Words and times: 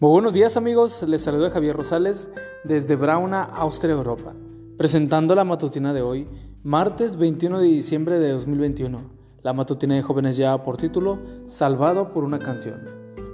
Muy 0.00 0.12
buenos 0.12 0.32
días 0.32 0.56
amigos, 0.56 1.02
les 1.02 1.22
saluda 1.22 1.50
Javier 1.50 1.76
Rosales 1.76 2.30
desde 2.62 2.94
Brauna, 2.94 3.42
Austria, 3.42 3.94
Europa, 3.94 4.32
presentando 4.76 5.34
la 5.34 5.42
matutina 5.42 5.92
de 5.92 6.02
hoy, 6.02 6.28
martes 6.62 7.16
21 7.16 7.58
de 7.58 7.66
diciembre 7.66 8.20
de 8.20 8.30
2021. 8.30 8.96
La 9.42 9.54
matutina 9.54 9.96
de 9.96 10.02
jóvenes 10.02 10.36
lleva 10.36 10.62
por 10.62 10.76
título 10.76 11.18
Salvado 11.46 12.12
por 12.12 12.22
una 12.22 12.38
canción. 12.38 12.84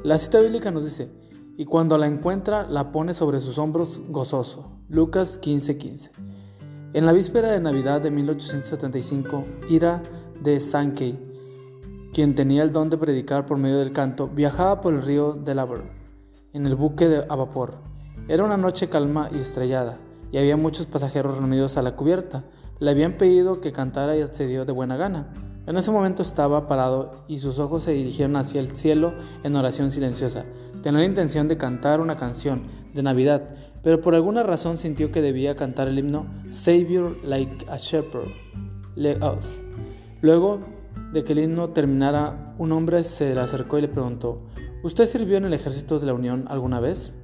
La 0.05 0.17
cita 0.17 0.41
bíblica 0.41 0.71
nos 0.71 0.85
dice, 0.85 1.13
y 1.59 1.67
cuando 1.67 1.99
la 1.99 2.07
encuentra 2.07 2.67
la 2.67 2.93
pone 2.93 3.13
sobre 3.13 3.41
sus 3.41 3.59
hombros 3.59 4.01
gozoso. 4.09 4.65
Lucas 4.89 5.39
15:15. 5.39 6.13
En 6.95 7.05
la 7.05 7.13
víspera 7.13 7.51
de 7.51 7.61
Navidad 7.61 8.01
de 8.01 8.11
1875, 8.11 9.45
Ira 9.69 10.03
de 10.41 10.59
Sankey, 10.61 11.19
quien 12.15 12.35
tenía 12.35 12.63
el 12.63 12.73
don 12.73 12.89
de 12.89 12.97
predicar 12.97 13.45
por 13.45 13.59
medio 13.59 13.77
del 13.77 13.93
canto, 13.93 14.29
viajaba 14.29 14.81
por 14.81 14.95
el 14.95 15.03
río 15.03 15.35
Delaware 15.35 16.04
en 16.55 16.67
el 16.67 16.77
buque 16.77 17.09
de, 17.09 17.27
a 17.29 17.37
vapor. 17.37 17.75
Era 18.29 18.45
una 18.45 18.57
noche 18.57 18.89
calma 18.89 19.29
y 19.31 19.39
estrellada, 19.39 19.99
y 20.33 20.39
había 20.39 20.57
muchos 20.57 20.87
pasajeros 20.87 21.37
reunidos 21.37 21.77
a 21.77 21.83
la 21.83 21.97
cubierta. 21.97 22.45
Le 22.79 22.91
habían 22.91 23.19
pedido 23.19 23.61
que 23.61 23.73
cantara 23.73 24.17
y 24.17 24.23
accedió 24.23 24.65
de 24.65 24.73
buena 24.73 24.97
gana. 24.97 25.35
En 25.67 25.77
ese 25.77 25.91
momento 25.91 26.23
estaba 26.23 26.67
parado 26.69 27.25
y 27.27 27.41
sus 27.41 27.59
ojos 27.59 27.83
se 27.83 27.93
dirigieron 27.93 28.37
hacia 28.37 28.61
el 28.61 28.77
cielo 28.77 29.15
en 29.43 29.57
oración 29.57 29.91
silenciosa. 29.91 30.45
Tenía 30.83 31.01
la 31.01 31.07
intención 31.07 31.49
de 31.49 31.57
cantar 31.57 32.01
una 32.01 32.17
canción 32.17 32.63
de 32.93 33.03
Navidad, 33.03 33.51
pero 33.83 34.01
por 34.01 34.15
alguna 34.15 34.43
razón 34.43 34.77
sintió 34.77 35.11
que 35.11 35.23
debía 35.23 35.57
cantar 35.57 35.89
el 35.89 35.99
himno 35.99 36.27
Savior 36.51 37.17
like 37.23 37.67
a 37.69 37.77
shepherd, 37.77 38.29
let 38.95 39.19
us. 39.23 39.61
Luego 40.21 40.61
de 41.13 41.25
que 41.25 41.33
el 41.33 41.41
himno 41.41 41.71
terminara, 41.71 42.55
un 42.59 42.73
hombre 42.73 43.03
se 43.03 43.35
le 43.35 43.41
acercó 43.41 43.79
y 43.79 43.83
le 43.83 43.89
preguntó, 43.89 44.39
¿Usted 44.85 45.09
sirvió 45.09 45.39
en 45.39 45.47
el 45.47 45.55
ejército 45.55 45.99
de 45.99 46.05
la 46.05 46.13
Unión 46.13 46.45
alguna 46.47 46.79
vez? 46.79 47.15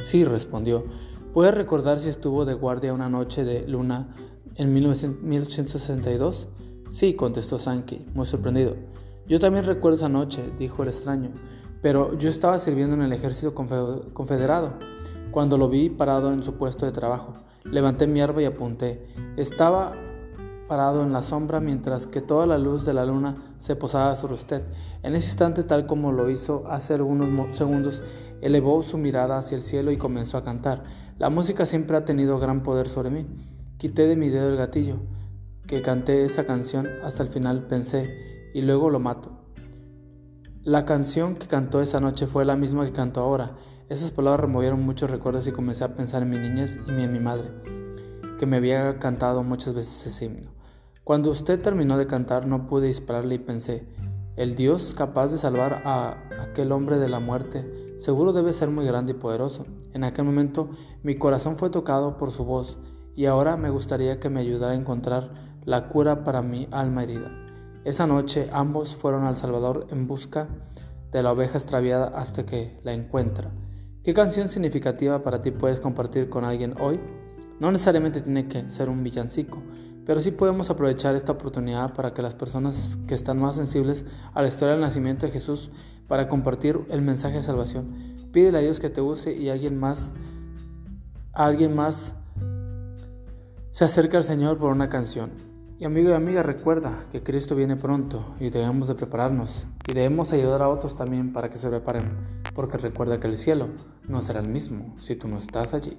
Sí, 0.00 0.24
respondió. 0.24 0.84
¿Puede 1.32 1.52
recordar 1.52 2.00
si 2.00 2.08
estuvo 2.08 2.44
de 2.44 2.54
guardia 2.54 2.92
una 2.92 3.08
noche 3.08 3.44
de 3.44 3.68
luna 3.68 4.12
en 4.56 4.74
1862? 4.74 6.48
Sí, 6.88 7.14
contestó 7.14 7.60
Sankey, 7.60 8.04
muy 8.14 8.26
sorprendido. 8.26 8.74
Yo 9.28 9.38
también 9.38 9.64
recuerdo 9.64 9.94
esa 9.94 10.08
noche, 10.08 10.52
dijo 10.58 10.82
el 10.82 10.88
extraño, 10.88 11.30
pero 11.82 12.18
yo 12.18 12.28
estaba 12.28 12.58
sirviendo 12.58 12.96
en 12.96 13.02
el 13.02 13.12
ejército 13.12 13.54
confederado. 13.54 14.72
Cuando 15.30 15.58
lo 15.58 15.68
vi 15.68 15.88
parado 15.88 16.32
en 16.32 16.42
su 16.42 16.54
puesto 16.54 16.84
de 16.84 16.90
trabajo, 16.90 17.34
levanté 17.62 18.08
mi 18.08 18.20
arma 18.20 18.42
y 18.42 18.46
apunté. 18.46 19.06
Estaba 19.36 19.92
parado 20.68 21.02
en 21.02 21.12
la 21.12 21.22
sombra 21.22 21.60
mientras 21.60 22.06
que 22.06 22.20
toda 22.20 22.46
la 22.46 22.58
luz 22.58 22.84
de 22.84 22.94
la 22.94 23.04
luna 23.04 23.54
se 23.58 23.76
posaba 23.76 24.16
sobre 24.16 24.34
usted. 24.34 24.62
En 25.02 25.14
ese 25.14 25.28
instante, 25.28 25.62
tal 25.64 25.86
como 25.86 26.12
lo 26.12 26.30
hizo 26.30 26.64
hace 26.66 26.94
algunos 26.94 27.56
segundos, 27.56 28.02
elevó 28.40 28.82
su 28.82 28.98
mirada 28.98 29.38
hacia 29.38 29.56
el 29.56 29.62
cielo 29.62 29.90
y 29.90 29.96
comenzó 29.96 30.36
a 30.36 30.44
cantar. 30.44 30.82
La 31.18 31.30
música 31.30 31.66
siempre 31.66 31.96
ha 31.96 32.04
tenido 32.04 32.38
gran 32.38 32.62
poder 32.62 32.88
sobre 32.88 33.10
mí. 33.10 33.26
Quité 33.78 34.06
de 34.06 34.16
mi 34.16 34.28
dedo 34.28 34.50
el 34.50 34.56
gatillo, 34.56 34.96
que 35.66 35.82
canté 35.82 36.24
esa 36.24 36.46
canción 36.46 36.88
hasta 37.02 37.22
el 37.22 37.28
final, 37.28 37.66
pensé, 37.66 38.50
y 38.54 38.62
luego 38.62 38.90
lo 38.90 39.00
mato. 39.00 39.32
La 40.62 40.84
canción 40.84 41.36
que 41.36 41.46
cantó 41.46 41.80
esa 41.80 42.00
noche 42.00 42.26
fue 42.26 42.44
la 42.44 42.56
misma 42.56 42.84
que 42.84 42.92
cantó 42.92 43.20
ahora. 43.20 43.54
Esas 43.88 44.10
palabras 44.10 44.40
removieron 44.40 44.82
muchos 44.82 45.10
recuerdos 45.10 45.46
y 45.46 45.52
comencé 45.52 45.84
a 45.84 45.94
pensar 45.94 46.22
en 46.22 46.30
mi 46.30 46.38
niñez 46.38 46.78
y 46.88 46.90
en 46.90 47.12
mi 47.12 47.20
madre, 47.20 47.50
que 48.38 48.46
me 48.46 48.56
había 48.56 48.98
cantado 48.98 49.42
muchas 49.42 49.74
veces 49.74 50.06
ese 50.06 50.26
himno. 50.26 50.50
Cuando 51.04 51.30
usted 51.30 51.60
terminó 51.60 51.98
de 51.98 52.06
cantar 52.06 52.46
no 52.46 52.66
pude 52.66 52.88
dispararle 52.88 53.36
y 53.36 53.38
pensé, 53.38 53.86
el 54.36 54.54
Dios 54.54 54.94
capaz 54.94 55.28
de 55.28 55.38
salvar 55.38 55.82
a 55.84 56.18
aquel 56.40 56.72
hombre 56.72 56.98
de 56.98 57.08
la 57.08 57.20
muerte 57.20 57.86
seguro 57.96 58.32
debe 58.32 58.52
ser 58.52 58.68
muy 58.70 58.84
grande 58.84 59.12
y 59.12 59.14
poderoso. 59.14 59.64
En 59.92 60.04
aquel 60.04 60.24
momento 60.24 60.70
mi 61.02 61.16
corazón 61.16 61.56
fue 61.56 61.70
tocado 61.70 62.16
por 62.18 62.30
su 62.30 62.44
voz 62.44 62.78
y 63.14 63.26
ahora 63.26 63.56
me 63.56 63.70
gustaría 63.70 64.20
que 64.20 64.28
me 64.28 64.40
ayudara 64.40 64.74
a 64.74 64.76
encontrar 64.76 65.32
la 65.64 65.88
cura 65.88 66.22
para 66.22 66.42
mi 66.42 66.68
alma 66.70 67.02
herida. 67.02 67.32
Esa 67.84 68.06
noche 68.06 68.48
ambos 68.52 68.94
fueron 68.94 69.24
al 69.24 69.36
Salvador 69.36 69.86
en 69.90 70.06
busca 70.06 70.48
de 71.12 71.22
la 71.22 71.32
oveja 71.32 71.56
extraviada 71.56 72.08
hasta 72.08 72.44
que 72.44 72.78
la 72.84 72.92
encuentra. 72.92 73.52
¿Qué 74.04 74.12
canción 74.12 74.48
significativa 74.48 75.22
para 75.22 75.40
ti 75.40 75.50
puedes 75.50 75.80
compartir 75.80 76.28
con 76.28 76.44
alguien 76.44 76.74
hoy? 76.80 77.00
No 77.58 77.70
necesariamente 77.70 78.20
tiene 78.20 78.48
que 78.48 78.68
ser 78.68 78.88
un 78.88 79.02
villancico, 79.02 79.62
pero 80.04 80.20
sí 80.20 80.30
podemos 80.30 80.70
aprovechar 80.70 81.14
esta 81.14 81.32
oportunidad 81.32 81.94
para 81.94 82.14
que 82.14 82.22
las 82.22 82.34
personas 82.34 82.98
que 83.08 83.14
están 83.14 83.40
más 83.40 83.56
sensibles 83.56 84.06
a 84.34 84.42
la 84.42 84.48
historia 84.48 84.72
del 84.72 84.82
nacimiento 84.82 85.26
de 85.26 85.32
Jesús 85.32 85.70
para 86.06 86.28
compartir 86.28 86.80
el 86.90 87.02
mensaje 87.02 87.36
de 87.36 87.42
salvación. 87.42 87.94
Pídele 88.32 88.58
a 88.58 88.60
Dios 88.60 88.78
que 88.78 88.90
te 88.90 89.00
use 89.00 89.34
y 89.34 89.48
alguien 89.48 89.78
más, 89.78 90.12
alguien 91.32 91.74
más 91.74 92.14
se 93.70 93.84
acerque 93.84 94.16
al 94.16 94.24
Señor 94.24 94.58
por 94.58 94.70
una 94.70 94.88
canción. 94.88 95.30
Y 95.78 95.84
amigo 95.84 96.10
y 96.10 96.12
amiga, 96.12 96.42
recuerda 96.42 97.04
que 97.10 97.22
Cristo 97.22 97.54
viene 97.54 97.76
pronto 97.76 98.34
y 98.40 98.48
debemos 98.48 98.88
de 98.88 98.94
prepararnos 98.94 99.66
y 99.86 99.92
debemos 99.92 100.32
ayudar 100.32 100.62
a 100.62 100.68
otros 100.68 100.96
también 100.96 101.32
para 101.32 101.50
que 101.50 101.58
se 101.58 101.68
preparen, 101.68 102.16
porque 102.54 102.78
recuerda 102.78 103.20
que 103.20 103.26
el 103.26 103.36
cielo 103.36 103.68
no 104.08 104.22
será 104.22 104.40
el 104.40 104.48
mismo 104.48 104.94
si 104.98 105.16
tú 105.16 105.28
no 105.28 105.36
estás 105.36 105.74
allí. 105.74 105.98